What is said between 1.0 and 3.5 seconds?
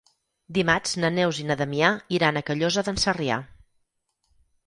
na Neus i na Damià iran a Callosa d'en Sarrià.